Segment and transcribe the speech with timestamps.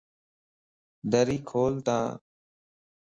[1.11, 1.97] دري کول تا